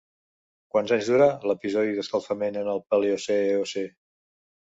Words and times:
Quants 0.75 0.93
anys 0.95 1.09
durà 1.09 1.27
l'episodi 1.51 1.93
d'escalfament 1.99 2.59
en 2.63 2.71
el 2.73 2.83
Paleocè-Eocè? 2.93 3.85